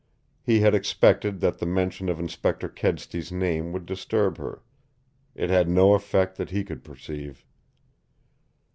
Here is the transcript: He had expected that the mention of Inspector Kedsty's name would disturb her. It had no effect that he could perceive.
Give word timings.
He 0.41 0.61
had 0.61 0.73
expected 0.73 1.41
that 1.41 1.59
the 1.59 1.67
mention 1.67 2.09
of 2.09 2.19
Inspector 2.19 2.67
Kedsty's 2.69 3.31
name 3.31 3.71
would 3.71 3.85
disturb 3.85 4.39
her. 4.39 4.63
It 5.35 5.51
had 5.51 5.69
no 5.69 5.93
effect 5.93 6.37
that 6.37 6.49
he 6.49 6.63
could 6.63 6.83
perceive. 6.83 7.45